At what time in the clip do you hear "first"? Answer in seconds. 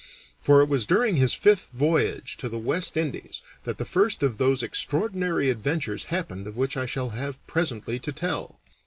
3.85-4.23